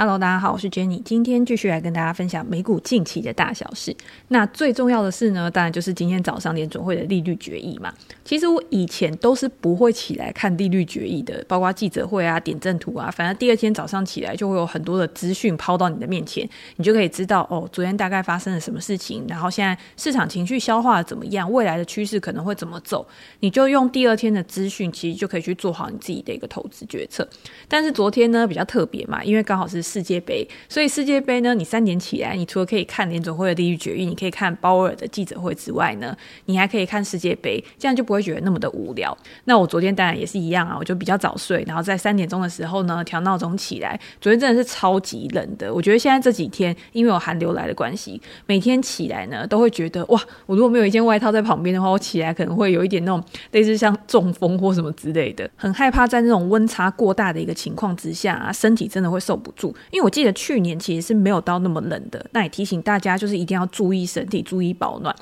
[0.00, 3.92] Hello，大家好，我是 Jenny，今天继续来跟大家分享美股近期的大小事。
[4.28, 7.92] 那最重要的是呢，当然就是今天早上联准会的利率决议嘛。
[8.24, 23.04] 其实我以前都是不会起来看利率决议的，包括记者会啊、点阵图啊，反正第二天早上起来就会有很多的资讯抛到你的面前，你就可以知道哦，昨天大概发生了什么事情，然后现在市场情绪消化的怎么样，未来的趋势可能会怎么走，
[23.40, 27.28] 你就用第二天的资讯，其实就可以去做好你自己的一个投资决策。
[27.66, 29.87] 但是昨天呢，比较特别嘛，因为刚好是。
[29.88, 36.14] 世界杯，所以世界杯呢，你三点起来，你除了可以看联总会的利率决议，你可以看鲍尔的记者会之外呢，
[36.44, 39.16] 你还可以看世界杯，这样就不会觉得那么的无聊。
[39.44, 43.98] 那我昨天当然也是一样啊，我就比较早睡，然后在三点钟的时候呢，调闹钟起来。
[44.20, 59.74] 昨天真的是超级冷的，我觉得现在这几天因为有寒流来的关系，每天起来呢都会觉得哇，我如果没有一件外套在旁边的话，我起来可能会有一点那种类似像中风或什么之类的，很害怕在那种温差过大的一个情况之下啊，身体真的会受不住。
[59.90, 65.14] 因为我记得去年其实是没有到那么冷的，那也提醒大家，就是一定要注意身体，注意保暖。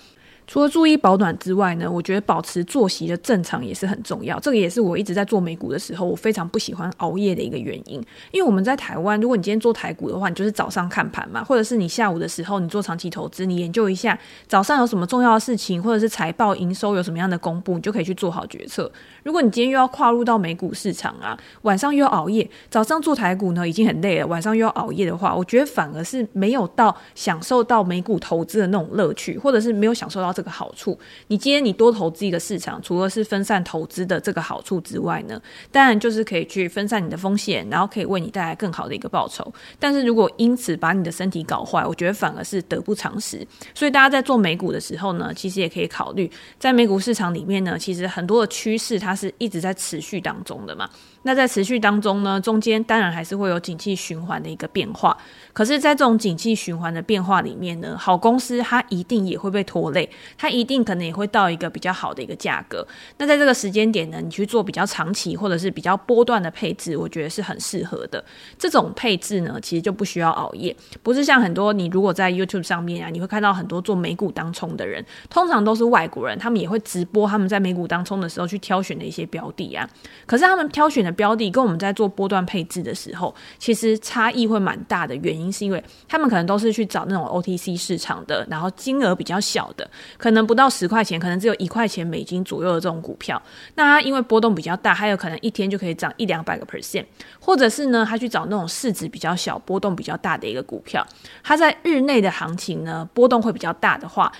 [0.46, 4.38] 除了注意保暖之外呢，我觉得保持作息的正常也是很重要。
[4.38, 8.00] 这个也是我一直在做美股的时候，我非常不喜欢熬夜的一个原因。
[8.30, 18.90] 因为我们在台湾，如果你今天做台股的话，你就是早上看盘嘛，或者是你下午的时候你做长期投资，你研究一下早上有什么重要的事情，或者是财报营收有什么样的公布，你就可以去做好决策。
[19.24, 30.96] 如果你今天又要跨入到美股市场啊，晚上又要熬夜，早上做台股呢已经很累了，晚上又要熬夜的话，我觉得反而是没有到享受到美股投资的那种乐趣，或者是没有享受到这个好处。
[31.26, 35.40] 你今天你多投资一个市场，除了是分散投资的这个好处之外呢，
[35.72, 39.52] 当然就是可以去分散你的风险，然后可以为你带来更好的一个报酬。
[39.80, 43.44] 但是如果因此把你的身体搞坏，我觉得反而是得不偿失。
[43.74, 49.16] 所以大家在做美股的时候呢，其实也可以考虑，在美股市场里面呢，其实很多的趋势它。
[49.16, 50.86] 是一直在持续当中的嘛。
[51.22, 55.16] 那在持续当中呢，中间当然还是会有景气循环的一个变化。
[55.54, 60.08] 可是，在这种景气循环的变化里面呢，好公司它一定也会被拖累，
[60.38, 62.86] 它一定可能也会到一个比较好的一个价格。
[63.18, 68.24] 那在这个时间点呢，你去做比较长期或者是比较波段的配置，我觉得是很适合的。
[68.58, 79.88] 这种配置呢，其实就不需要熬夜，不是像很多你如果在 YouTube 上面啊，你会看到很多做美股当冲的人，通常都是外国人，他们也会直播他们在美股当冲的时候去挑选的一些标的啊。
[80.26, 85.16] 可是他们挑选的标的跟我们在做波段配置的时候，其实差异会蛮大的。
[85.16, 89.88] 原因是因为他们可能都是去找那种 OTC 市场的，然后金额比较小的，
[90.18, 93.40] 可能不到十块钱，可能只有一块钱美金左右的这种股票。
[93.74, 97.04] 那它因为波动比较大，还有可能一天就可以涨一两百个 percent，
[97.38, 101.06] 或者是呢，他去找那种市值比较小、波动比较大的一个股票。
[101.42, 104.32] 它在日内的行情呢，波动会比较大的话。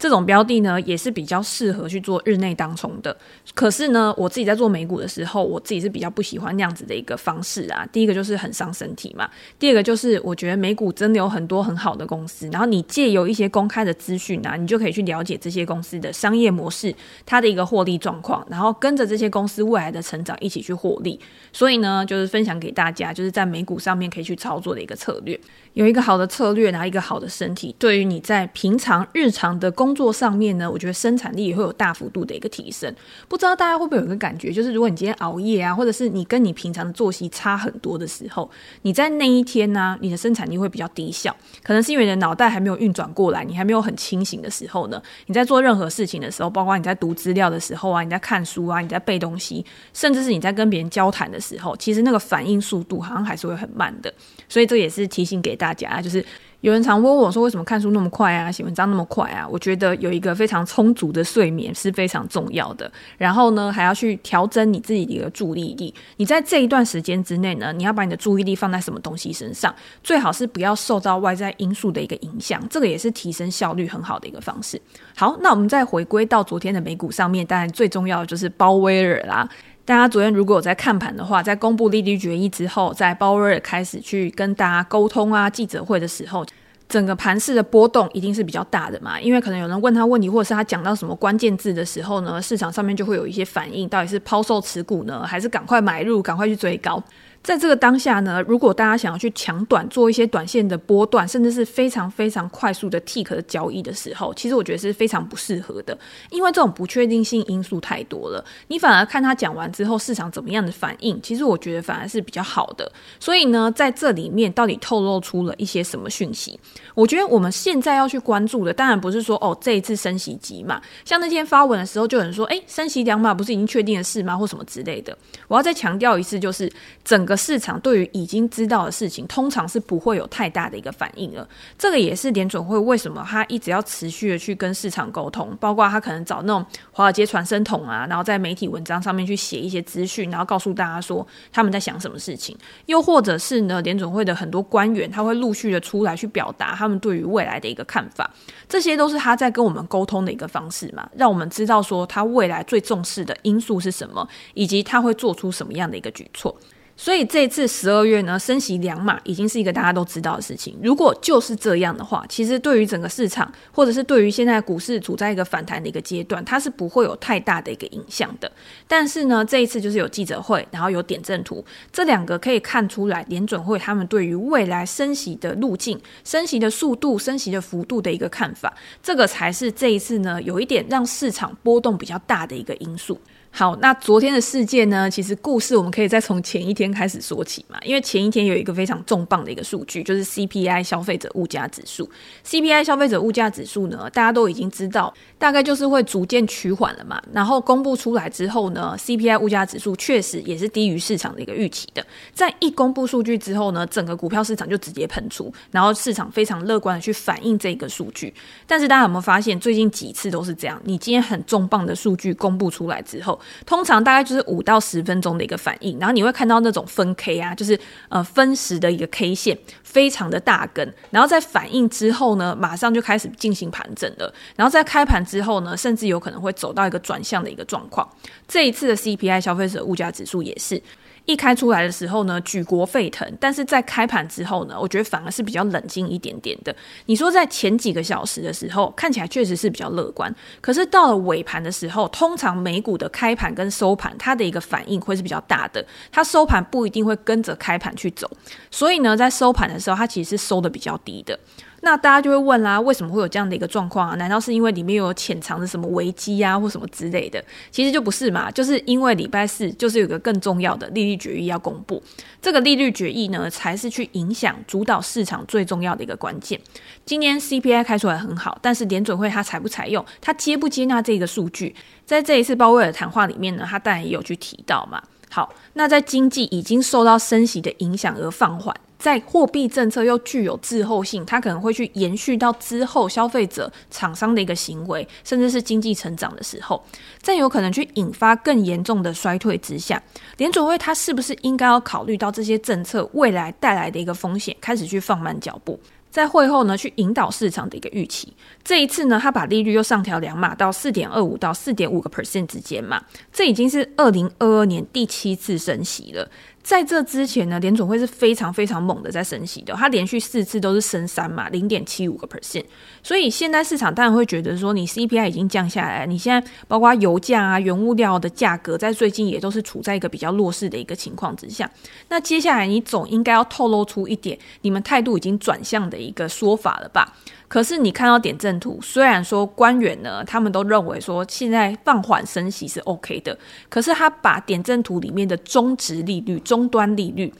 [0.00, 3.14] 这种标的呢，也是比较适合去做日内当冲的。
[3.54, 7.86] 可是呢，我自己在做美股的时候，我自己是比较不喜欢那样子的一个方式啊。
[7.92, 9.28] 第一个就是很伤身体嘛，
[9.58, 16.94] 第二个就是我觉得美股真的有很多很好的公司，然后你借由一些公开的资讯啊，你就可以去了解这些公司的商业模式，
[17.26, 21.20] 它的一个获利状况，然后跟着这些公司未来的成长一起去获利。
[21.52, 25.38] 所以呢，就是分享给大家，就是在美股上面可以去操作的一个策略。
[25.74, 32.94] 有一个好的策略，然后一个好的身体，对于你在平常日常的工工作上面呢，我觉得生产力也会有大幅度的一个提升。
[33.26, 38.48] 不知道大家会不会有一个感觉，就是如果你今天熬夜啊，或者是你跟你平常的作息差很多的时候，
[38.82, 41.34] 你在那一天呢，你的生产力会比较低效。
[41.64, 54.14] 可能是因为你的脑袋还没有运转过来，你还没有很清醒的时候呢，你在做任何事情的时候，包括你在读资料的时候啊，你在看书啊，你在背东西，甚至是你在跟别人交谈的时候，其实那个反应速度好像还是会很慢的。
[54.48, 56.24] 所以这也是提醒给大家，就是。
[56.60, 58.52] 有人常问我说：“为什么看书那么快啊？
[58.52, 62.90] 写文章那么快啊？”我觉得有一个非常充足的睡眠是非常重要的。
[63.16, 65.94] 然后呢，还要去调整你自己的一个注意力。
[66.18, 69.74] 你在这一段时间之内呢，你要把你的注意力放在什么东西身上？
[70.02, 72.62] 最好是不要受到外在因素的一个影响。
[72.68, 74.80] 这个也是提升效率很好的一个方式。
[75.16, 79.48] 好，那我们再回归到昨天的美股上面，当然最重要的就是鲍威尔啦。
[79.90, 86.46] 大家昨天如果有在看盘的话，在公布利率决议之后，在鲍威尔开始去跟大家沟通啊，记者会的时候，
[86.88, 97.02] 整个盘市的波动一定是比较大的嘛，因为可能有人问他问题，或者是他讲到什么关键字的时候呢，市场上面就会有一些反应，到底是抛售持股呢，还是赶快买入，赶快去追高？
[97.42, 105.98] 在这个当下呢，如果大家想要去抢短，做一些短线的波段，甚至是非常非常快速的 tick 的交易的时候，其实我觉得是非常不适合的，
[106.30, 108.44] 因为这种不确定性因素太多了。
[108.68, 112.92] 你反而看他讲完之后市场怎么样的反应，其实我觉得反而是比较好的。
[113.18, 116.60] 所以呢，在这里面到底透露出了一些什么讯息？
[116.94, 124.36] 我觉得我们现在要去关注的，当然不是说哦这一次升息几码，像那天发文的时候就有人说，诶，升息两码不是已经确定的事吗？
[124.36, 125.16] 或什么之类的。
[125.48, 126.70] 我要再强调一次，就是
[127.02, 127.40] 整个。
[127.40, 131.48] 市场对于已经知道的事情，通常是不会有太大的一个反应了。
[131.78, 136.62] 这个也是联准会为什么他一直要持续的去跟市场沟通，包括他可能找那种
[136.92, 142.54] 华尔街传声筒啊，然后在媒体文章上面去写一些资讯，然后告诉大家说他们在想什么事情。
[142.84, 148.30] 又或者是呢，联准会的很多官员他会陆续的出来去表达他们对于未来的一个看法，
[148.68, 156.54] 这些都是他在跟我们沟通的一个方式嘛，让我们知道说他未来最重视的因素是什么，以及他会做出什么样的一个举措。
[157.00, 160.78] 所以这次十二月呢，升息两码已经是一个大家都知道的事情。
[160.82, 168.52] 如果就是这样的话，其实对于整个市场，或者是对于现在股市处在一个反弹的一个阶段，它是不会有太大的一个影响的。
[168.86, 178.70] 但是呢，这一次就是有记者会，然后有点阵图，这两个可以看出来联准会他们对于未来升息的路径、升息的速度、升息的幅度的一个看法，
[179.02, 183.18] 这个才是这一次呢有一点让市场波动比较大的一个因素。
[183.52, 185.10] 好，那昨天的事件呢？
[185.10, 187.78] 其实故事我们可以再从前一天开始说起嘛。
[187.82, 192.08] 因为前一天有一个非常重磅的一个数据，就是 CPI 消费者物价指数。
[192.46, 197.20] CPI 消费者物价指数呢，大家都已经知道，大概就是会逐渐趋缓了嘛。
[197.32, 202.06] 然后公布出来之后呢，CPI 物价指数确实也是低于市场的一个预期的。
[202.32, 208.32] 在一公布数据之后呢，整个股票市场就直接喷出，然后市场非常乐观的去反映这个数据。
[208.66, 210.80] 但是大家有没有发现，最近几次都是这样？
[210.84, 217.78] 你今天很重磅的数据公布出来之后，通常大概就是五到十分钟的一个反应，然后你会看到那种分 K 啊，就是
[218.08, 228.08] 呃分时的一个 K 线，非常的大根，然后在反应之后呢，马上就开始进行盘整了，然后在开盘之后呢，甚至有可能会走到一个转向的一个状况。
[228.46, 230.82] 这一次的 CPI 消费者物价指数也是。
[231.30, 236.74] 一开出来的时候呢，举国沸腾，但是在开盘之后呢，我觉得反而是比较冷静一点点的。
[237.06, 248.30] 你说在前几个小时的时候，看起来确实是比较乐观，可是到了尾盘的时候，通常美股的开盘跟收盘，它的一个反应会是比较大的，它收盘不一定会跟着开盘去走，
[248.70, 251.38] 所以呢，在收盘的时候，它其实是收的比较低的。
[251.82, 254.14] 那大家就会问啦，为什么会有这样的一个状况啊？
[254.16, 257.42] 难道是因为里面有潜藏的什么危机啊，或什么之类的？
[257.70, 262.02] 其实就不是嘛，就是因为礼拜四就是有个更重要的利率决议要公布，
[262.42, 266.60] 这个利率决议呢，才是去影响主导市场最重要的一个关键。
[267.06, 271.74] 今年 CPI 开出来很好，但是联准会它采不采用，它接不接纳这个数据，
[272.04, 275.02] 在这一次鲍威尔谈话里面呢，他当然也有去提到嘛。
[275.30, 278.74] 好，那在经济已经受到升息的影响而放缓。
[279.00, 286.84] 在货币政策又具有滞后性，它可能会去延续到之后消费者、厂商的一个行为，甚至是经济成长的时候，
[287.22, 290.00] 再有可能去引发更严重的衰退之下，
[290.36, 295.80] 联准会它是不是应该要考虑到这些政策未来带来的一个风险，开始去放慢脚步？
[296.10, 298.34] 在会后呢，去引导市场的一个预期。
[298.64, 303.00] 这一次呢，他把利率又上调两码到四点二五到四点五个 percent 之间嘛，
[303.32, 306.28] 这已经是二零二二年第七次升息了。
[306.62, 312.64] 在这之前呢，联总会是非常非常猛的在升息的，它连续四次都是升三嘛，零点七五个 percent。
[313.02, 321.68] 所以现在市场当然会觉得说，你 CPI 已经降下来，你现在包括油价啊、原物料的价格，在最近也都是处在一个比较弱势的一个情况之下。
[322.08, 327.16] 那接下来你总应该要透露出一点，你们态度已经转向的一个说法了吧？
[327.48, 333.36] 可是你看到点阵图，虽然说官员呢，他们都认为说现在放缓升息是 OK 的，
[333.68, 337.32] 可是他把点阵图里面的中值利率、终端利率，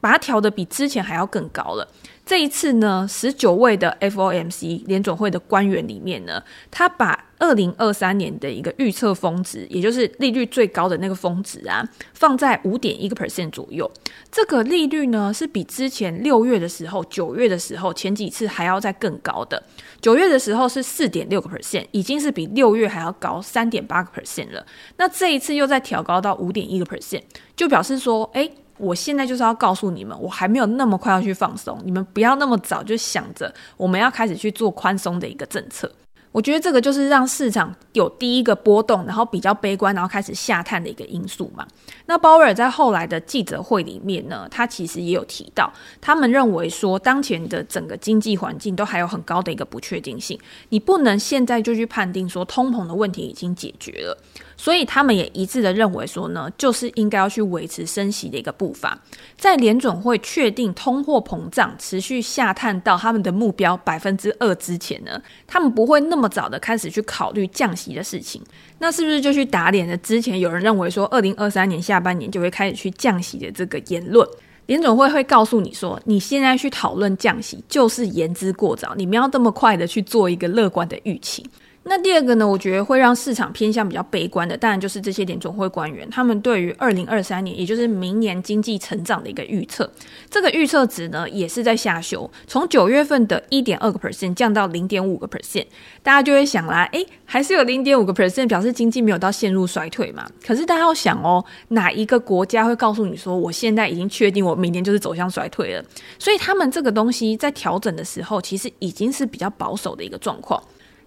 [0.00, 1.86] 把它调的比之前还要更高了。
[2.24, 6.42] 这一次呢，十九位的 FOMC 联总会的官员里面呢，
[6.72, 13.90] 他把二零二三年的一个预测峰值，也就是利率最高的那个峰值啊，放在五点一个 percent 左右。
[14.30, 19.62] 这个利率呢，是比之前六月的时候、九月的时候前几次还要再更高的。
[20.00, 24.64] 九月的时候是四点六个 percent，已经是比六月还要高三点八个 percent 了。
[24.96, 27.22] 那这一次又再调高到五点一个 percent，
[27.54, 28.50] 就表示说，哎。
[28.78, 35.90] 我现在就是要告诉你们，我还没有那么快要去放松，你们不要那么早就想着我们要开始去做宽松的一个政策。
[36.36, 41.66] 我觉得这个就是让市场有第一个波动，然后比较悲观，然后开始下探的一个因素嘛。
[42.04, 50.38] 那鲍威尔在后来的记者会里面呢，他其实也有提到，他们认为说，当前的整个经济环境都还有很高的一个不确定性，
[50.68, 54.18] 你不能现在就去判定说通膨的问题已经解决了。
[54.56, 58.98] 所以他们也一致的认为说呢，就是应该要去维持升息的一个步伐，
[59.36, 68.42] 在联准会确定通货膨胀持续下探到他们的目标百分之二之前呢，他们不会那么早的开始去考虑降息的事情。
[68.78, 74.26] 那是不是就去打脸了之前有人认为说二零二三年下半年就会开始去降息的这个言论？
[74.66, 81.48] 联准会会告诉你说，你现在去讨论降息就是言之过早，你们要这么快的去做一个乐观的预期。
[81.88, 89.88] 那第二个呢，我觉得会让市场偏向比较悲观的，当然就是这些联准会官员他们对于二零二三年，也就是明年经济成长的一个预测。
[90.28, 95.66] 这个预测值呢，也是在下修，从九月份的一点二个 percent 降到零点五个 percent。
[96.02, 100.28] 大家就会想啦，诶，还是有零点五个 percent 表示经济没有到陷入衰退嘛？
[100.44, 105.84] 可是大家要想哦，哪一个国家会告诉你说，我现在已经确定我明年就是走向衰退了？
[106.18, 110.60] 所以他们这个东西在调整的时候，其实已经是比较保守的一个状况。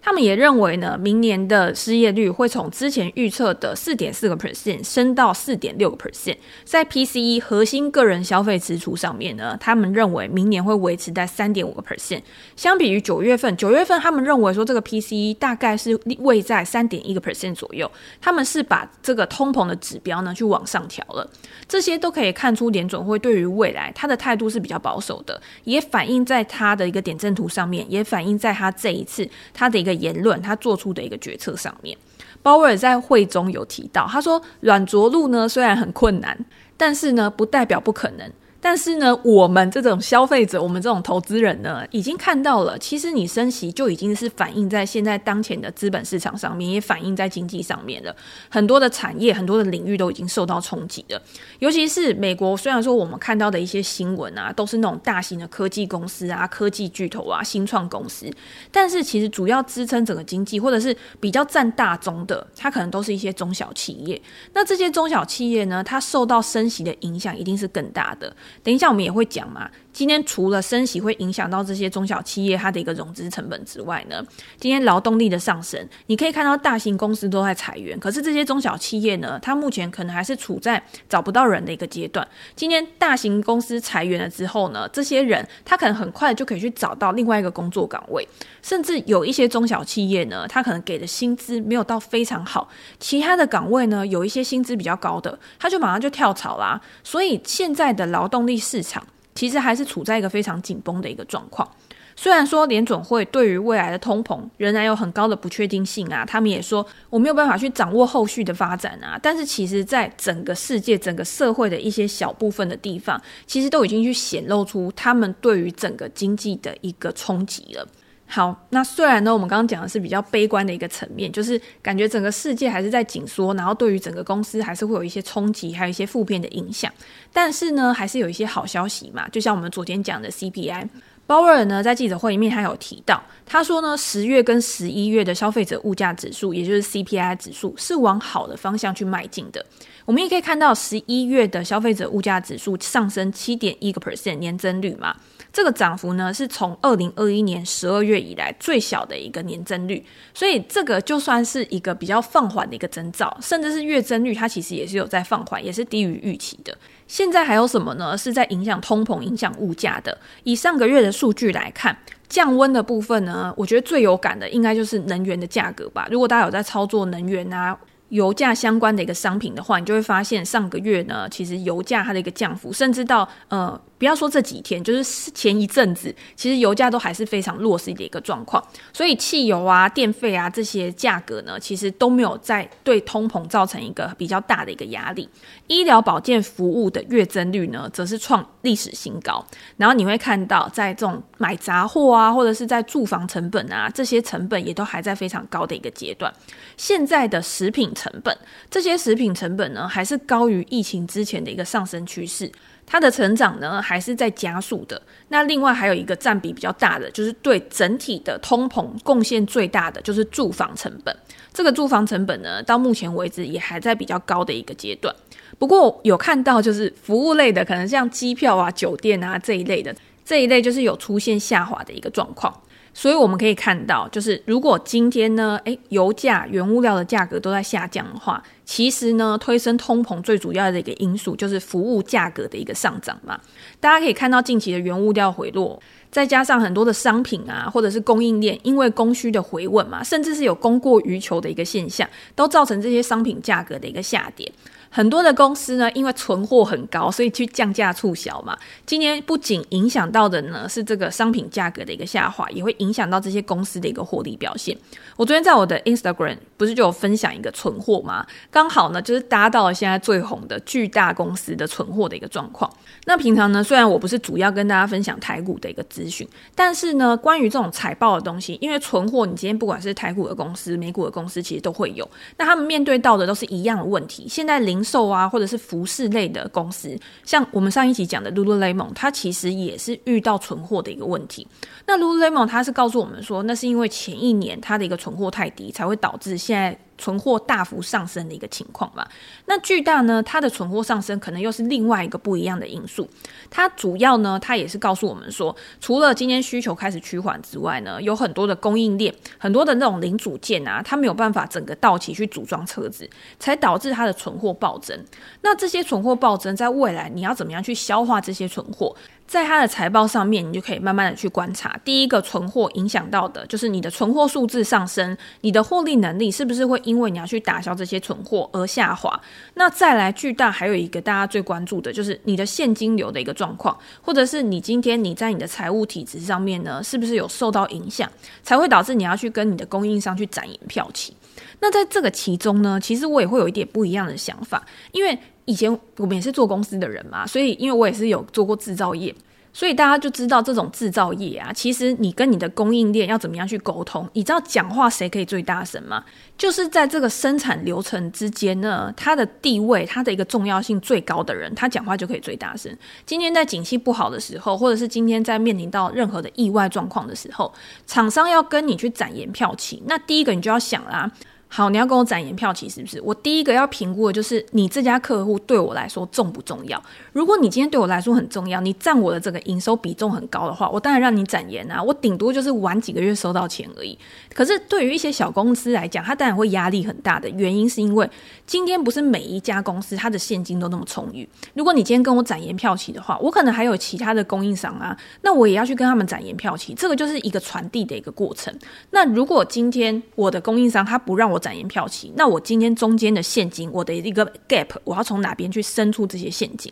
[0.09, 6.35] 他们也认为呢，明年的失业率会从之前预测的四点四个 percent 升到四点六个 percent。
[6.63, 12.23] 在 PCE 核心个人消费支出上面呢，他们认为明年会维持在三点五个 percent。
[12.55, 17.91] 相比于九月份，九月份他们认为说这个 PCE 大概是位在三点一个 percent 左右。
[18.19, 21.29] 他们是把这个通膨的指标呢去往上调了。
[21.67, 29.98] 这些都可以看出联准会对于未来他的态度是比较保守的，也反映在他的一个点阵图上面，也反映在他这一次他的一个。
[29.99, 31.97] 言论，他做出的一个决策上面，
[32.41, 36.37] 鲍威尔在会中有提到，他说软着陆呢虽然很困难，
[36.77, 38.31] 但是呢不代表不可能。
[38.61, 48.15] 但是呢，我们这种消费者，我们这种投资人呢，已经看到了，其实你升息就已经是反映在现在当前的资本市场上面，也反映在经济上面了。
[48.49, 51.21] 很多的产业，很多的领域都已经受到冲击了。
[51.59, 58.29] 尤其是美国，虽然说我们看到的一些新闻啊，都是那种大型的科技公司啊、科技巨头啊、新创公司，
[58.71, 64.21] 但是其实主要支撑整个经济，或者是比较占大宗的，它可能都是一些中小企业。
[64.53, 68.35] 那这些中小企业呢，它受到升息的影响一定是更大的。
[68.63, 69.69] 等一下，我们也会讲嘛。
[69.91, 74.23] 今天除了升息会影响到这些中小企业它的一个融资成本之外呢，
[74.57, 82.25] 今天劳动力的上升，你可以看到大型公司都在裁员，可是这些中小企业呢，它目前可能还是处在找不到人的一个阶段。
[82.55, 88.25] 今天大型公司裁员了之后呢，这些人他可能很快就可以去找到另外一个工作岗位，
[88.61, 92.69] 甚至有一些中小企业呢，他可能给的薪资没有到非常好，
[92.99, 96.79] 其他的岗位呢，有一些薪资比较高的，他就马上就跳槽啦。
[97.03, 99.05] 所以现在的劳动力市场。
[99.39, 101.65] 其实还是处在一个非常紧绷的一个状况。
[102.13, 109.17] 虽然说联准会对于未来的通膨仍然有很高的不确定性啊，他们也说我没有办法去掌握后续的发展啊。
[109.23, 113.17] 但是其实，在整个世界、整个社会的一些小部分的地方，
[113.47, 117.87] 其实都已经去显露出他们对于整个经济的一个冲击了。
[118.31, 126.93] 好，那虽然呢，我们刚刚讲的是比较悲观的一个层面，就是感觉整个世界还是在紧缩，然后对于整个公司还是会有一些冲击，还有一些负面的影响。
[127.33, 130.87] 但是呢，还是有一些好消息嘛，就像我们昨天讲的 CPI，
[131.25, 139.65] 鲍威尔呢在记者会里面他有提到，他说呢，十月跟十一月的消费者物价指数，也就是 CPI 指数，是往好的方向去迈进的。
[140.09, 145.15] 我们也可以看到，十一月的消费者物价指数上升七点一个 percent 年增率嘛。
[145.53, 156.75] 这个涨幅呢，是从二零二一年十二月以来最小的一个年增率，所以这个就算是一个比较放缓的一个征兆，甚至是月增率，它其实也是有在放缓，也是低于预期的。
[157.07, 158.17] 现在还有什么呢？
[158.17, 160.17] 是在影响通膨、影响物价的。
[160.43, 161.95] 以上个月的数据来看，
[162.27, 166.07] 降温的部分呢，我觉得最有感的应该就是能源的价格吧。
[166.09, 167.77] 如果大家有在操作能源啊，
[168.09, 173.79] 油价相关的一个商品的话，你就会发现上个月呢，其实油价它的一个降幅，甚至到呃。
[173.99, 178.65] 不要说这几天，就是前一阵子，其实油价都还是非常弱势的一个状况。
[178.93, 185.29] 所以汽油啊、电费啊这些价格呢，其实都没有在对通膨造成一个比较大的一个压力。
[185.67, 189.45] 医疗保健服务的月增率呢，则是创历史新高。
[189.75, 196.33] 然后你会看到，在这种买杂货啊，或者是在住房成本啊，这些成本也都还在非常高的一个阶段。
[196.77, 198.35] 现在的食品成本，
[198.69, 202.49] 这些食品成本呢，还是高于疫情之前的一个上升趋势。
[202.91, 204.99] 它的成长呢，还是在加速的。
[205.27, 211.15] 那另外还有一个占比比较大的，就是对整体的通膨贡献最大的，就是住房成本。
[211.53, 215.15] 这个住房成本呢，到目前为止也还在比较高的一个阶段。
[215.59, 222.51] 不过有看到，就是服务类的，可能像机票啊、酒店啊这一类的，这一类就是有出现下滑的一个状况。
[222.99, 233.39] 所以我们可以看到，就是如果今天呢，诶，油价、原物料的价格都在下降的话，其实呢，推升通膨最主要的一个因素就是服务价格的一个上涨嘛。
[233.79, 244.51] 大家可以看到近期的原物料回落，再加上很多的商品啊，或者是供应链因为供需的回稳嘛，甚至是有供过于求的一个现象，都造成这些商品价格的一个下跌。
[244.89, 248.57] 很多的公司呢，因为存货很高，所以去降价促销嘛。
[248.85, 254.75] 今年不仅影响到的呢是这个商品价格的一个下滑，也会影响到这些公司的一个获利表现。
[255.15, 258.27] 我昨天在我的 Instagram 不是就有分享一个存货吗？
[258.51, 262.69] 刚好呢，就是搭到了现在最红的巨大公司的存货的一个状况。
[263.05, 272.05] 那平常呢，虽然我不是主要跟大家分享台股的一个资讯，但是呢，关于这种财报的东西，因为存货，你今天不管是台股的公司、美股的公司，其实都会有。
[272.35, 274.27] 那他们面对到的都是一样的问题。
[274.27, 281.47] 现在零售啊，或者是服饰类的公司，像我们上一集讲的 Lululemon，它其实也是遇到存货的一个问题。
[281.85, 289.07] 那 Lululemon 它是告诉我们说，那是因为前一年它的一个存货太低，才会导致现在存货大幅上升的一个情况嘛。
[289.45, 293.09] 那巨大呢，它的存货上升可能又是另外一个不一样的因素。
[293.49, 305.03] 它主要呢，它也是告诉我们说，除了今天需求开始趋缓之外呢，有很多的供应链，很多的那种零组件啊，它没有办法整个到齐去组装车子，才导致它的存货暴增。
[305.41, 308.95] 那这些存货暴增，在未来你要怎么样去消化这些存货？
[309.25, 311.79] 在它的财报上面，你就可以慢慢的去观察。
[311.85, 319.21] 第一个存货影响到的就是你的存货数字上升，你的获利能力是不是会因为你要去打消这些存货而下滑？
[319.53, 331.13] 那再来巨大还有一个大家最关注的就是你的现金流的一个状况，或者是你今天你在你的财务体制上面呢，是不是有受到影响，才会导致你要去跟你的供应商去展延票期？
[331.59, 335.17] 那在这个其中呢，其实我也会有一点不一样的想法，因为。
[335.45, 339.11] 以前我们也是做公司的人嘛，所以因为我也是有做过制造业，
[339.51, 344.07] 所以大家就知道这种制造业啊，其实你跟你的供应链要怎么样去沟通？
[344.13, 346.03] 你知道讲话谁可以最大声吗？
[346.37, 352.73] 就是在这个生产流程之间呢，他的地位、他的一个重要性最高的人，他讲话就可以最大声。
[353.05, 357.51] 今天在景气不好的时候，或者是今天在面临到任何的意外状况的时候，
[357.85, 361.11] 厂商要跟你去展言票期，那第一个你就要想啦。
[361.51, 363.01] 好，你要跟我展延票期是不是？
[363.01, 366.81] 我第一个要评估的就是你这家客户对我来说重不重要。
[367.11, 371.81] 如果你今天对我来说很重要，你占我的这个营收比重很高的话，我当然让你展延啊。
[371.81, 373.97] 我顶多就是晚几个月收到钱而已。
[374.31, 378.07] 可是对于一些小公司来讲，它当然会压力很大的原因是因为
[378.45, 381.27] 今天不是每一家公司它的现金都那么充裕。
[381.55, 388.53] 如果你今天跟我展延票期的话，我可能还有其他的供应商啊，那我也要去跟他们展延票期，这个就是一个传递的一个过程。
[388.91, 396.71] 那如果今天我的供应商他不让我展延票期，那我今天中间的现金，我的一个 gap，我要从哪边去伸出这些现金？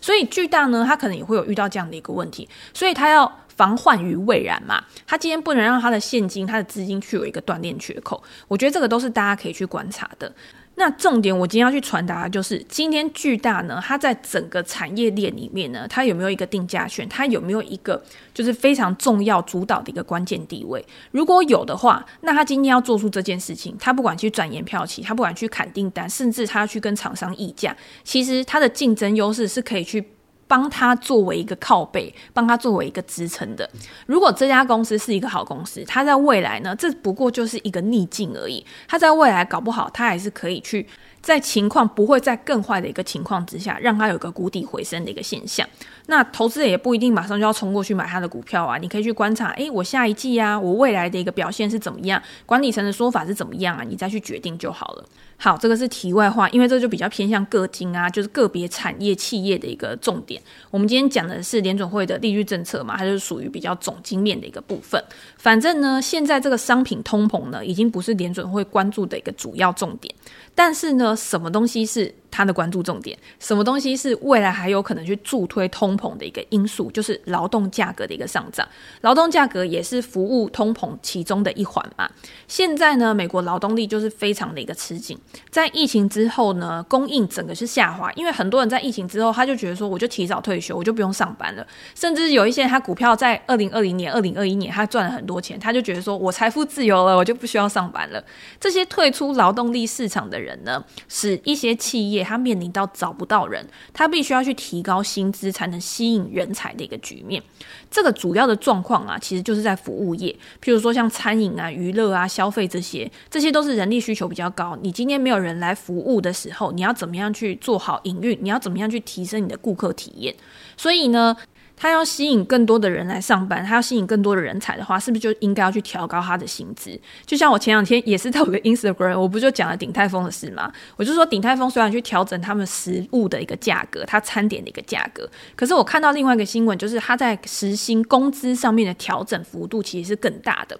[0.00, 8.22] 所以巨大呢，他可能也会有遇到这样的一个问题，所以他要防患于未然嘛，他今天不能让他的现金、他的资金去有一个断裂缺口。
[8.48, 10.32] 我觉得这个都是大家可以去观察的。
[10.78, 17.08] 那重点，我今天要去传达的就是，今天巨大呢，它在整个产业链里面呢，它有没有一个定价权？
[17.08, 18.02] 它有没有一个
[18.34, 20.84] 就是非常重要、主导的一个关键地位？
[21.10, 30.04] 如果有的话，那它今天要做出这件事情，它不管去转延票期，它不管去砍订单，甚至它去跟厂商议价，其实它的竞争优势是可以去。
[30.48, 33.68] 帮他作为一个靠背，帮他作为一个支撑的。
[34.06, 38.64] 如果这家公司是一个好公司，他在未来呢，这不过就是一个逆境而已。
[38.86, 40.86] 他在未来搞不好，他还是可以去
[41.26, 45.68] 在情况不会在更坏的一个情况之下，让它有个谷底回升的一个现象。
[46.06, 55.04] 那投资者也不一定马上就要冲过去买他的股票啊，你可以去观察，诶，我下一季啊，我未来的一个表现是怎么样，管理层的说法是怎么样啊，你再去决定就好了。
[55.36, 60.40] 好，这个是题外话，因为这就比较偏向个金啊，就是个别产业企业的一个重点。
[60.70, 65.02] 我们今天讲的是联准会的利率政策嘛，它就是属于比较总经面的一个部分。
[65.36, 70.14] 反正呢，现在这个商品通膨呢，已经不是联准会关注的一个主要重点。
[70.54, 73.18] 但是呢，什么东西是它的关注重点？
[73.40, 76.90] 什么东西是未来还有可能去助推通膨的一个因素？
[76.90, 78.66] 就是劳动价格的一个上涨。
[79.00, 82.08] 劳动价格也是服务通膨其中的一环嘛。
[82.46, 85.18] 现在呢，美国劳动力就是非常的一个吃紧。
[85.50, 91.66] 在疫情之后呢，供应整个是下滑，因为很多人在疫情之后，他就觉得说，我就提早退休，我就不用上班了。
[91.96, 98.22] 甚至有一些人他股票在二零二零年、二零二一年他赚了很多钱，他就觉得说我财富自由了，我就不需要上班了。
[98.60, 100.36] 这些退出劳动力市场的。
[100.36, 107.42] 人呢，使一些企业他面临到找不到人，他必须要去提高薪资才能吸引人才的一个局面。
[107.90, 114.76] 这个主要的状况啊，其实就是在服务业，譬如说像餐饮啊、娱乐啊、消费这些，这些都是人力需求比较高。
[114.82, 118.36] 你今天没有人来服务的时候，你要怎么样去做好营运？
[118.42, 120.34] 你要怎么样去提升你的顾客体验？
[120.76, 121.36] 所以呢，
[121.76, 126.98] 他要吸引更多的人来上班，他要吸引更多的人才的话，是不是就应该要去调高他的薪资？
[127.26, 130.72] 就像我前两天也是在我的 Instagram，我不就讲了鼎泰丰的事吗？
[130.96, 140.78] 我就说鼎泰丰虽然去调整他们食物的一个价格，他餐点的一个价格，可是我看到另外一个新闻，就是他在时薪工资上面的调整幅度其实是更大的。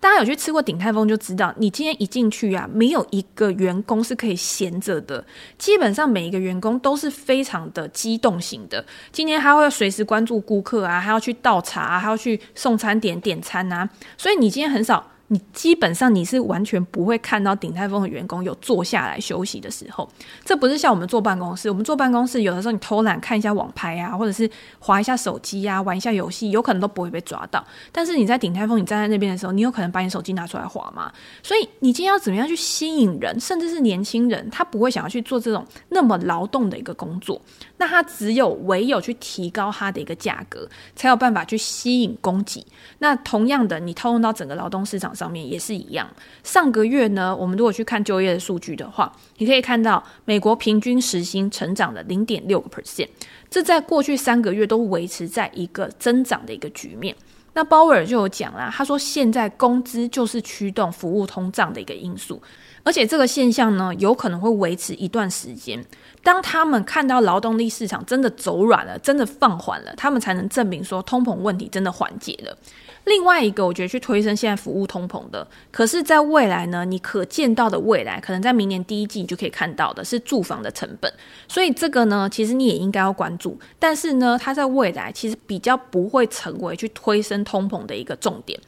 [0.00, 5.24] 大家有去吃过鼎泰丰就知道，你今天一进去啊，没有一个员工是可以闲着的，
[5.58, 8.84] 基本上每一个员工都是非常的机动型的。
[9.10, 20.08] 今天他会随时关注顾客啊，还要去倒茶啊，还要去送餐点点餐啊，所以你今天很少你基本上你是完全不会看到鼎泰丰的员工有坐下来休息的时候。
[20.44, 27.64] 这不是像我们坐办公室，我们坐办公室有的时候你偷懒看一下网拍啊，或者是划一下手机啊，玩一下游戏，有可能都不会被抓到。
[27.92, 31.12] 但是你在鼎泰丰，你站在那边的时候，你有可能把你手机拿出来划吗？
[31.42, 37.40] 所以你今天要怎么样去吸引人，甚至是年轻人，他不会想要去做这种那么劳动的一个工作。
[37.78, 42.64] 那它只有唯有去提高它的一个价格，才有办法去吸引供给。
[42.98, 46.08] 那同样的，你套用到整个劳动市场上面也是一样。
[46.42, 53.08] 上个月呢，我们如果去看就业的数据的话，你可以看到美国平均时薪成长了零点六个 percent，
[53.48, 57.14] 这在过去三个月都维持在一个增长的一个局面。
[57.54, 62.40] 那鲍威尔就有讲啦，他说现在工资就是驱动服务通胀的一个因素。
[62.88, 65.84] 而且这个现象呢，有可能会维持一段时间。
[66.22, 72.56] 当他们看到劳动力市场真的走软了，真的放缓了，他们才能证明说通膨问题真的缓解了。
[73.04, 81.12] 另外一个，我觉得去推升现在服务通膨的，可是在未来呢，你可见到的未来，可能在明年第一季你就可以看到的是住房的成本。
[81.46, 83.58] 所以这个呢，其实你也应该要关注。
[83.78, 88.58] 但是呢，它在未来其实比较不会成为去推升通膨的一个重点。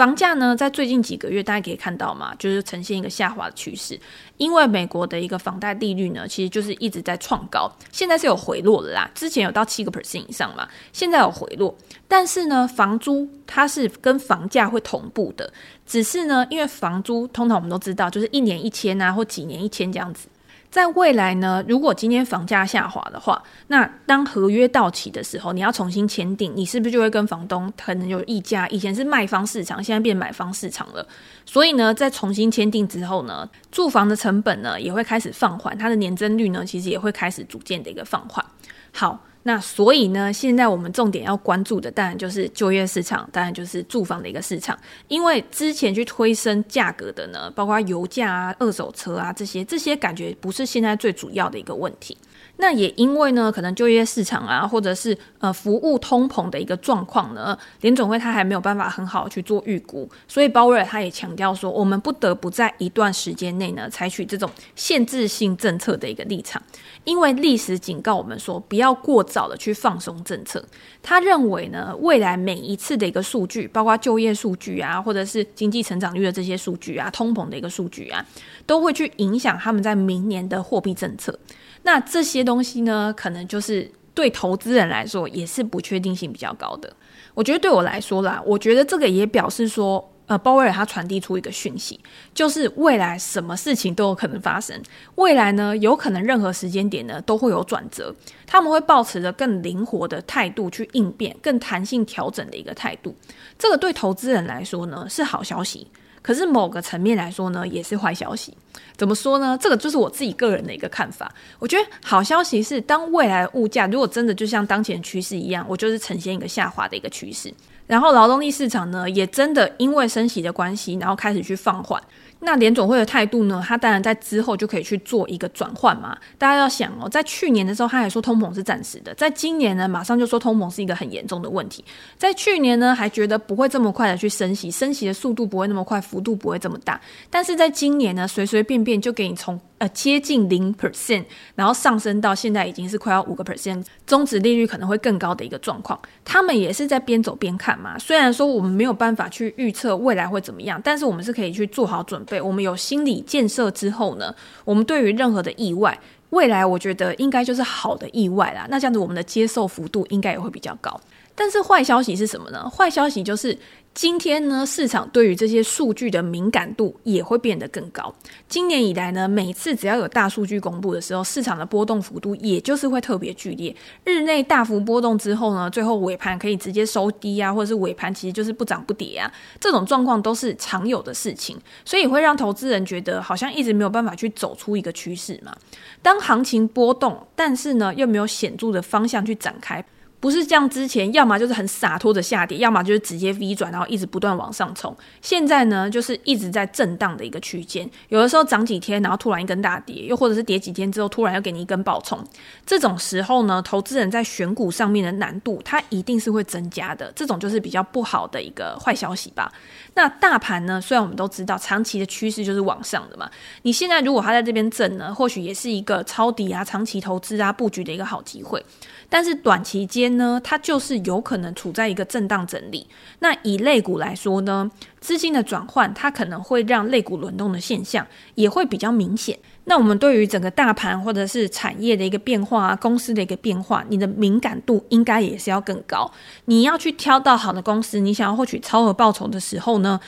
[0.00, 4.00] 房价呢，在最近几个月大家可以看到嘛，就是呈现一个下滑的趋势。
[4.38, 9.10] 因为美国的一个房贷利率呢，其实就是一直在创高，现在是有回落的啦。
[9.14, 11.76] 之前有到七个 percent 以上嘛，现在有回落。
[12.08, 15.52] 但是呢，房租它是跟房价会同步的，
[15.84, 20.28] 只是呢，因为房租通常我们都知道，就是一年一千啊，或几年一千这样子。
[20.70, 28.68] 在未来呢，如果今天房价下滑的话，那当合约到期的时候，你要重新签订，你是不是就会跟房东可能有议价？
[28.68, 31.04] 以前是卖方市场，现在变买方市场了。
[31.44, 38.44] 所以呢，在重新签订之后呢，住房的成本呢也会开始放缓，它的年增率呢其实也会开始逐渐的一个放缓。
[38.92, 39.18] 好。
[39.42, 44.78] 那所以呢，现在我们重点要关注的，当然就是就业市场，当然就是住房的一个市场。
[45.08, 52.16] 因为之前去推升价格的呢，包括油价啊、二手车啊这些，这些感觉不是现在最主要的一个问题。
[52.60, 66.62] 那也因为呢，可能就业市场啊，或者是呃服务通膨的一个状况呢，联总会他还没有办法很好去做预估，所以鲍威尔他也强调说，我们不得不在一段时间内呢，采取这种限制性政策的一个立场。
[67.04, 70.62] 因为历史警告我们说，不要过早的去放松政策。
[71.02, 78.22] 他认为呢，未来每一次的一个数据，包括就业数据啊，或者是经济成长率的这些数据啊，通膨的一个数据啊，
[78.66, 81.38] 都会去影响他们在明年的货币政策。
[81.82, 86.92] 那这些东西呢，可能就是对投资人来说，也是不确定性比较高的。
[87.34, 90.06] 我觉得对我来说啦，我觉得这个也表示说。
[90.30, 91.98] 呃，鲍威尔他传递出一个讯息，
[92.32, 94.80] 就是未来什么事情都有可能发生。
[95.16, 98.14] 未来呢，有可能任何时间点呢都会有转折，
[98.46, 103.12] 他们会抱持着更灵活的态度去应变，更弹性调整的一个态度。
[103.58, 105.84] 这个对投资人来说呢是好消息，
[106.22, 108.56] 可是某个层面来说呢也是坏消息。
[108.96, 109.56] 怎么说呢？
[109.58, 111.32] 这个就是我自己个人的一个看法。
[111.58, 117.52] 我觉得好消息是，当未来物价如果真的就像当前趋势一样，我就是呈现一个下滑的一个趋势。
[117.86, 122.00] 然后劳动力市场呢，也真的因为升息的关系，然后开始去放缓。
[122.40, 123.62] 那联总会的态度呢？
[123.66, 126.16] 他当然在之后就可以去做一个转换嘛。
[126.38, 131.84] 大家要想哦，在去年的时候，他还说通膨是暂时的；在今年呢，马上就说通膨是一个很严重的问题。
[132.16, 136.98] 在去年呢，还觉得不会这么快的去升息，升息的速度不会那么快，幅度不会这么大。
[137.28, 141.24] 但是在今年呢，随随便便就给你从呃接近零 percent，
[141.54, 146.00] 然后上升到现在已经是快要五个 percent，终止利率可能会更高的一个状况。
[146.24, 147.98] 他们也是在边走边看嘛。
[147.98, 152.29] 虽然说我们没有办法去预测未来会怎么样，但是我们是可以去做好准备。
[152.30, 154.32] 对，我们有心理建设之后呢，
[154.64, 155.98] 我们对于任何的意外，
[156.30, 158.68] 未来我觉得应该就是好的意外啦。
[158.70, 160.98] 那这样子，我们的接受幅度应该也会比较高。
[161.34, 162.68] 但是坏消息是什么呢？
[162.68, 163.56] 坏消息就是。
[163.92, 168.14] 今天呢，市场对于这些数据的敏感度也会变得更高。
[168.48, 173.74] 今年以来呢，每次只要有大数据公布的时候，市场的波动幅度也就是会特别剧烈。
[174.04, 185.52] 日内大幅波动之后呢，最后尾盘可以直接收低啊，或者是尾盘其实就是不涨不跌啊，这种状况都是常有的事情，所以会让投资人觉得好像一直没有办法去走出一个趋势嘛。
[186.00, 189.84] 当行情波动，但是呢又没有显著的方向去展开。
[190.20, 194.94] 不是像之前，要么就是很洒脱的下跌，要么就是直接 V 转，然后一直不断往上冲。
[195.22, 202.22] 现在呢，就是一直在震荡的一个区间，有的时候涨几天，然后突然一根大跌，又或者是跌几天之后，突然又给你一根暴冲。
[202.66, 207.10] 这种时候呢，投资人在选股上面的难度，它一定是会增加的。
[207.16, 209.50] 这种就是比较不好的一个坏消息吧。
[209.94, 213.30] 那大盘呢，虽然我们都知道长期的趋势就是往上的嘛，
[213.62, 218.62] 你现在如果它在这边震呢，或许也是一个抄底啊、长期投资啊、布局的一个好机会。
[219.10, 220.10] 但是短期间。
[220.20, 222.86] 呢，它就是有可能处在一个震荡整理。
[223.20, 224.70] 那以类股来说呢，
[225.00, 229.38] 资金的转换，它可能会让类股轮动的现象也会比较明显。
[229.64, 236.10] 那我们对于整个大盘或者是产业的一个变化啊，公司的一个变化，你的敏感度应该也是要更高。
[236.46, 239.98] 你要去挑到好的公司，你想要获取超额报酬的时候呢，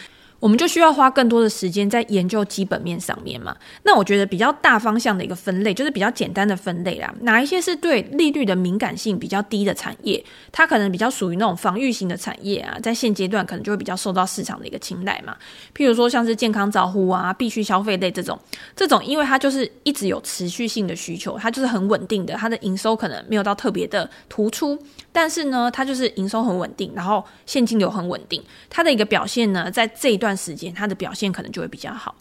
[0.43, 3.57] 我们就需要花更多的时间在研究基本面上面嘛。
[3.85, 7.15] 那我觉得比较大方向的一个分类，就是比较简单的分类啦。
[7.21, 15.37] 哪一些是对利率的敏感性比较低的产业，它可能比较属于那种防御型的产业啊，在现阶段可能就会比较受到市场的一个青睐嘛。
[15.77, 18.37] 譬如说像是健康照护啊、必需消费类这种，
[18.75, 24.77] 这种因为它就是一直有持续性的需求，它就是很稳定的，它的营收可能没有到特别的突出，
[25.13, 30.33] 但是呢，它就是营收很稳定，然后现金流很稳定，它的一个表现呢，在这一段。
[30.43, 32.13] 时间它的表现可能就会比较好，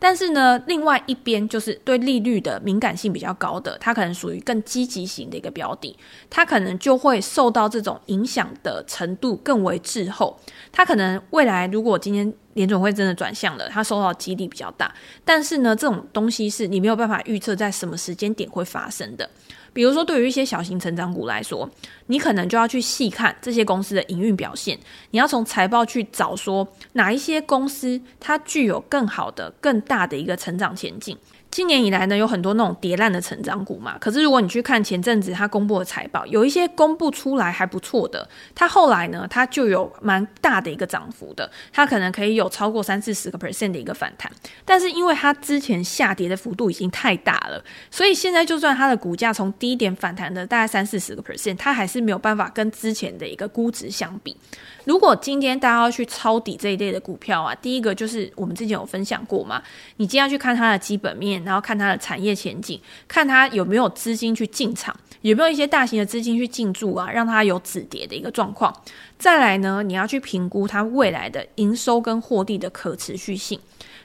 [0.00, 5.96] 但是呢，另外一边就是对利率的敏感性比较高的，它可能属于更积极型的一个标的，
[6.28, 10.36] 它可能就会受到这种影响的程度更为滞后。
[10.72, 14.92] 它可能未来如果今天联准会真的转向了，它受到几率比较大，
[15.24, 19.28] 但是呢，这种东西是你没有办法预测在什么时间点会发生的。
[19.72, 21.68] 比如说，对于一些小型成长股来说，
[22.06, 24.76] 你可能就要去细看这些公司的营运表现，
[25.10, 31.16] 你要从财报去找说哪一些公司它具有更好的、更大的一个成长前景。
[31.58, 33.98] 今年以来呢，有很多那种跌烂的成长股嘛。
[33.98, 44.30] 可是如果你去看前阵子它公布的财报，有一些公布出来还不错的，它后来呢，它就有蛮大的一个涨幅的，它可能可以有超过三四十个 percent 的一个反弹。
[44.64, 54.36] 但是因为它之前下跌的幅度已经太大了，所以现在就算它的股价从低点反弹的大概三四十个 percent，它还是没有办法跟之前的一个估值相比。
[54.84, 59.60] 如果今天大家要去抄底这一类的股票啊，第一个就是我们之前有分享过嘛，
[59.96, 61.44] 你今天要去看它的基本面。
[61.48, 68.70] 然后看它的产业前景，看它有没有资金去进场，有没有一些大型的资金去进驻啊，让它有止跌的一个状况。
[69.18, 73.58] 再来呢，你要去评估它未来的营收跟获利的可持续性。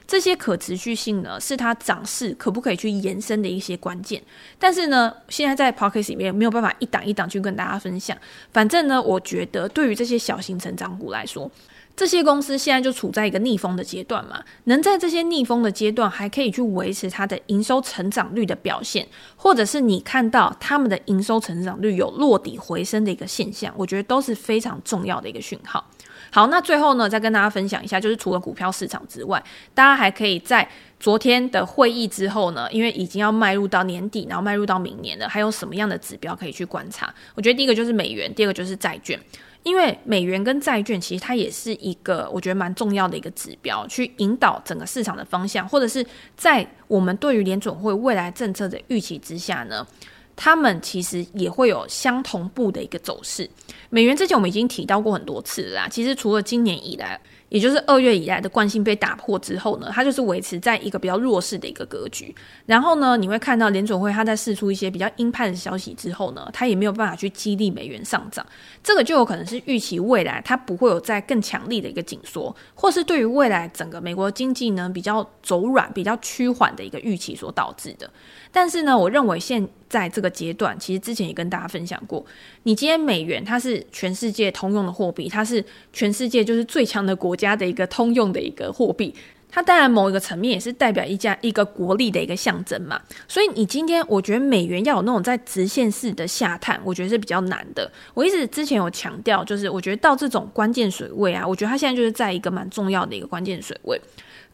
[0.06, 4.22] 这些可持续性呢，是它涨势可不可以去延伸的一些关键。
[4.58, 8.16] 但是呢，现在在 Podcast 里面没有办法一档一档去跟大家分享。
[8.52, 11.50] 反正呢，我觉得对于这些小型成长股来说，
[11.96, 25.84] 这些公司现在就处在一个逆风的阶段嘛，能在这些逆风的阶段还可以去维持它的营收成长率的表现，或者是你看到他们的营收成长率有落底回升的一个现象，我觉得都是非常重要的一个讯号。
[26.32, 29.40] 好，那最后呢，再跟大家分享一下，就是除了股票市场之外，
[29.72, 37.14] 大家还可以在昨天的会议之后呢，因为已经要迈入到年底，然后迈入到明年了，还有什么样的指标可以去观察？
[37.36, 39.16] 我觉得第一个就是美元，第二个就是债券。
[39.64, 49.84] 因为美元跟债券其实它也是一个我觉得蛮重要的一个指标，去引导整个市场的方向，或者是在我们对于联准会未来政策的预期之下呢，
[50.36, 53.50] 他们其实也会有相同步的一个走势。
[53.90, 57.20] 美元之前我们已经提到过很多次啦，其实除了今年以来。
[57.54, 62.34] 也就是二月以来的惯性被打破之后呢，它就是维持在一个比较弱势的一个格局。
[62.66, 68.44] 然后呢，你会看到联准会它在释出一些比较鹰派的消息之后呢，它也没有办法去激励美元上涨。
[68.82, 78.10] 这个就有可能是预期未来它不会有再更强力的一个紧缩，或是对于未来整个美国经济呢比较走软、比较趋缓的一个预期所导致的。
[78.50, 82.24] 但是呢，我认为现在这个阶段，其实之前也跟大家分享过，
[82.64, 89.14] 你今天美元它是全世界通用的货币，它是全世界就是最强的国家家的一个通用的一个货币，
[89.48, 93.00] 它当然某一个层面也是代表一家一个国力的一个象征嘛。
[93.28, 97.88] 所以你今天我觉得美元要有那种在直线式的下探，我觉得是比较难的。
[98.14, 104.00] 我一直之前有强调，就是我觉得到这种关键水位啊，我觉得它现在就是在一个蛮重要的一个关键水位。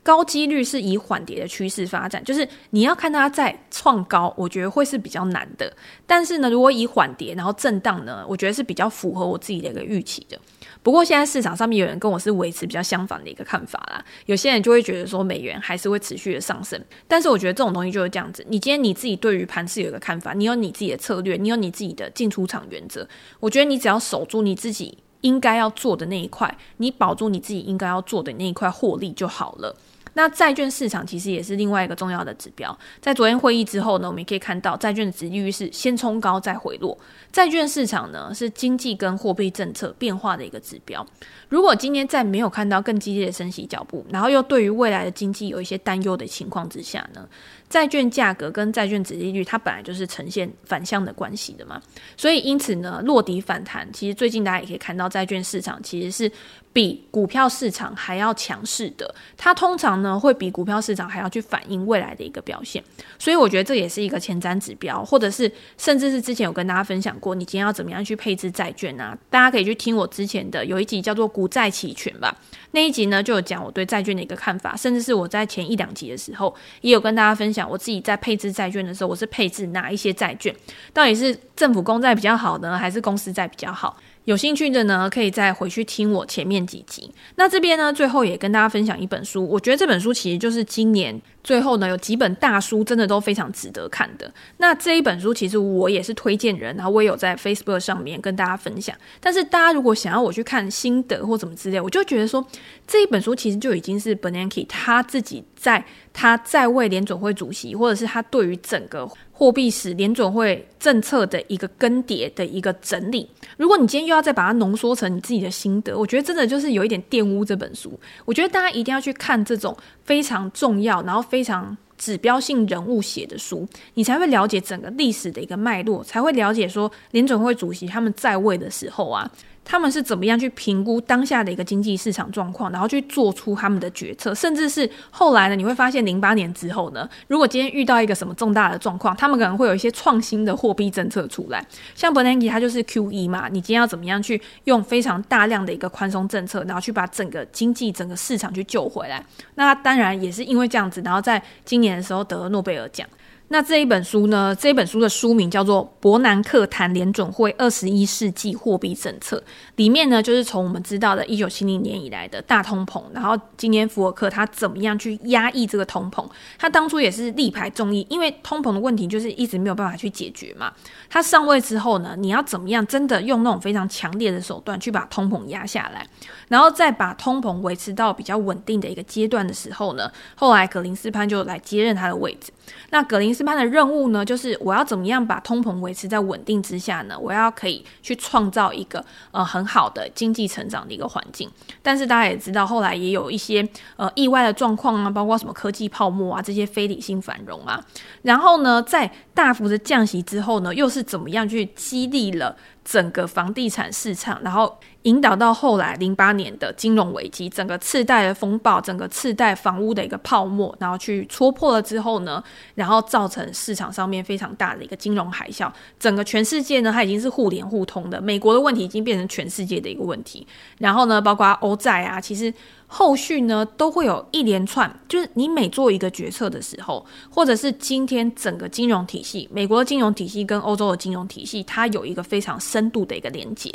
[0.02, 5.70] 高几率是以缓跌的趋势发展，就是你要看它在创高，我觉得会是比较难的。
[6.06, 10.38] 但是呢，如果以缓跌然后震荡呢，我觉得是比较符合我自己的一个预期的。
[10.82, 16.82] 不过现在市场上面有人跟我是维持比较相反的一个看法啦，有些人就会觉得说美元还是会持续的上升。
[17.06, 23.06] 但是我觉得这种东西就是这样子，你今天你自己对于盘市有一个看法，你有你自己的策略，你有你自己的进出场原则。
[23.38, 29.74] 我觉得你只要守住你自己应该要做的那一块，你保住你自己应该要做的那一块获利就好了。
[30.14, 32.76] 那债券市场其实也是另外一个重要的指标。
[33.00, 36.98] 在昨天会议之后呢，我们也可以看到债券的值率是先冲高再回落。
[37.30, 41.06] 债券市场呢是经济跟货币政策变化的一个指标。
[41.48, 47.28] 如果今天在没有看到更激烈的升息脚步，然后又对于未来的经济有一些担忧的情况之下呢，
[47.70, 51.80] 债券价格跟债券殖利率它本来就是呈现反向的关系的嘛。
[52.16, 56.30] 所以因此呢，落底反弹，其实最近大家也可以看到债券市场其实是
[56.72, 62.82] 比股票市场还要强势的，它通常呢会比股票市场还要去反映未来的一个表现，
[63.18, 69.16] 所以我觉得这也是一个前瞻指标，或者是甚至是之前有跟大家分享过，你今天要怎么样去配置债券啊？
[69.28, 72.36] 大家可以去听我之前的有一集叫做“股债期权”吧，
[72.70, 80.54] 那一集呢就有讲我对债券的一个看法，甚至是我在前一两集的时候也有跟大家分享我自己在配置债券的时候，我是配置哪一些债券，
[80.92, 83.96] 到底是政府公债比较好呢，还是公司债比较好？
[84.24, 87.10] 有兴趣的呢，可以再回去听我前面几集。
[87.36, 91.20] 那这边呢，最后也跟大家分享一本书，我觉得这本书其实就是今年。
[91.42, 94.30] 最后呢，有几本大书真的都非常值得看的。
[94.58, 98.94] 那这一本书其实我也是推荐人，然后我也有在 Facebook 上面跟大家分享。
[99.20, 102.46] 但是大家如果想要我去看心得或怎么之类，我就觉得说
[102.86, 113.26] 这一本书其实就已经是 Benanke 他自己在他在位联总会主席，或者是他对于整个货币史联总会政策的一个更迭的一个整理。
[113.56, 117.98] 如果你今天又要再把它浓缩成你自己的心得，我觉得真的就是有一点玷污这本书。
[118.26, 119.74] 我觉得大家一定要去看这种
[120.04, 121.24] 非常重要，然后。
[121.30, 129.30] 非常指标性人物写的书，你才会了解整个历史的一个脉络，才会了解说联准会主席他们在位的时候啊。
[129.64, 141.64] 他们是怎么样去评估当下的一个经济市场状况，然后去做出他们的决策，甚至是后来呢，你会发现零八年之后呢，如果今天遇到一个什么重大的状况，他们可能会有一些创新的货币政策出来。
[141.94, 149.24] 像 Bernanke 他就是 QE 嘛，你今天要怎么样去用非常大量的一个宽松政策，然后去把整个经济、整个市场去救回来。
[149.54, 153.06] 那当然也是因为这样子，然后在今年的时候得了诺贝尔奖。
[153.52, 154.54] 那这一本书呢？
[154.54, 159.38] 这本书的书名叫做《伯南克谈联准会二十一世纪货币政策》，
[159.74, 166.24] 里面呢就是从我们知道的一九七零年以来的大通膨，然后今天福尔克他怎么样去压抑这个通膨？
[166.60, 170.72] 他当初也是力排众议，因为通膨的问题就是一直没有办法去解决嘛。
[171.08, 176.06] 他上位之后呢，你要怎么样真的用那种非常强烈的手段去把通膨压下来，
[176.46, 182.52] 然后再把通膨维持到比较稳定的一个阶段的时候呢，后来格林斯潘就来接任他的位置。
[182.90, 187.18] 那格林斯潘的任务呢，就是我要怎么样把通膨维持在稳定之下呢？
[187.18, 191.50] 我要可以去创造一个呃很好的经济成长的一个环境。
[191.82, 197.82] 但是大家也知道，后来也有一些呃意外的状况啊，包括什么科技泡沫啊，这些非理性繁荣啊。
[198.22, 212.42] 然后呢，在大幅的降息之后呢，又是怎么样去激励了整个房地产市场，然后引导到后来零八年的金融危机，整个次贷的风暴，整个次贷房屋的一个泡沫，然后去戳破了之后呢，
[212.74, 215.70] 然后造成市场上面非常大的一个金融海啸。
[215.98, 220.46] 整个全世界呢，它已经是互联互通的，美国的问题已经变成全世界的一个问题。
[220.78, 222.52] 然后呢，包括欧债啊，其实。
[222.92, 233.72] 后续呢，都会有一连串，就是你每做一个决策的时候，或者是今天整个金融体系，美国的金融体系跟欧洲的金融体系，它有一个非常深度的一个连接。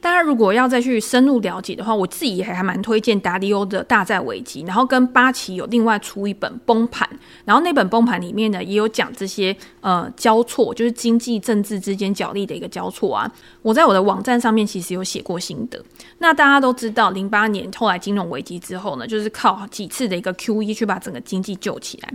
[0.00, 7.08] 大家如果要再去深入了解的话，我自己也还蛮推荐达利欧的《大债危机》，然后跟巴奇有另外出一本《崩盘》，
[7.44, 13.28] 然后那本《崩盘》里面呢也有讲这些呃交错，就是经济政治之间角力的一个交错啊。
[13.62, 15.82] 我在我的网站上面其实有写过心得。
[16.18, 22.14] 那大家都知道，零八年后来金融危机之后呢，就是靠几次的一个 QE 去把整个经济救起来，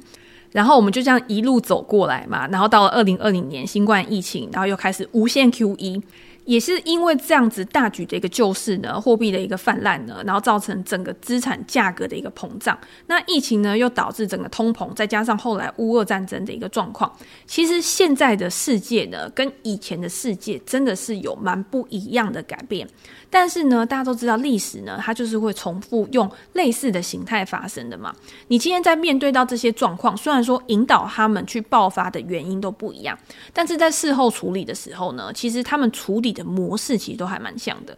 [0.51, 6.01] 然后我们就这样一路走过来嘛，然后到了二零二零年新冠疫情，然后又开始无限 QE。
[6.45, 12.77] 也是因为这样子大举的一个救市呢，货币的一个泛滥呢，然后造成整个资产价格的一个膨胀。
[13.07, 17.11] 那疫情呢，又导致整个通膨，再加上后来乌俄战争的一个状况。
[17.45, 22.87] 其实现在的世界呢，跟以前的世界真的是有蛮不一样的改变。
[23.33, 28.13] 但是呢，大家都知道历史呢，它就是会重复用类似的形态发生的嘛。
[28.47, 33.17] 你今天在面对到这些状况，虽然说引导他们去爆发的原因都不一样，
[33.51, 37.97] 但是在事后处理的时候呢，其实他们处理的模式其实都还蛮像的。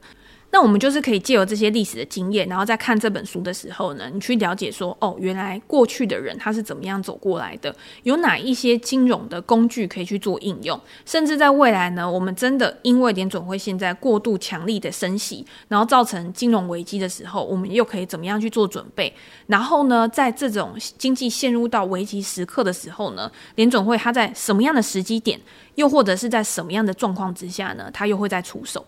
[0.51, 19.13] 那我们就是可以借由这些历史的经验，然后在看这本书的时候呢，你去了解说，哦，原来过去的人他是怎么样走过来的，有哪一些金融的工具可以去做应用，甚至在未来呢，我们真的因为联准会现在过度强力的升息，然后造成金融危机的时候，我们又可以怎么样去做准备？
[19.47, 25.37] 然后呢，在这种经济陷入到危机时刻的时候呢，联准会它在什么样的时机点，
[25.75, 28.85] 又或者是在什么样的状况之下呢，它又会再出手？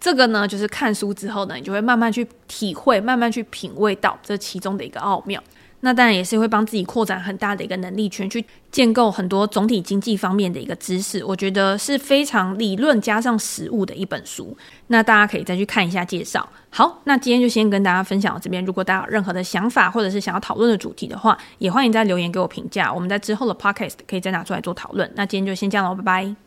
[0.00, 5.42] 这个呢，就是看书之后呢，你就会慢慢去体会，慢慢去品味到这其中的一个奥妙。
[5.80, 11.22] 那当然也是会帮自己扩展很大的一个能力圈，去建构很多总体经济方面的一个知识。
[11.22, 14.56] 我觉得是非常理论加上实物的一本书。
[14.88, 16.48] 那大家可以再去看一下介绍。
[16.70, 18.64] 好，那今天就先跟大家分享到这边。
[18.64, 22.92] 如果大家有任何的想法，或者是想要讨论的主题的话，也欢迎在留言给我评价。
[22.92, 25.08] 我们在之后的 podcast 可以再拿出来做讨论。
[25.14, 26.34] 那今天就先这样喽，拜拜。